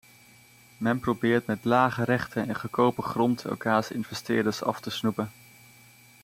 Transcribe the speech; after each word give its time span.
Men 0.77 0.99
probeert 0.99 1.45
met 1.45 1.63
lage 1.65 2.03
rechten 2.03 2.47
en 2.47 2.55
goedkope 2.55 3.01
grond 3.01 3.45
elkaars 3.45 3.91
investeerders 3.91 4.63
af 4.63 4.79
te 4.81 4.89
snoepen. 4.89 5.31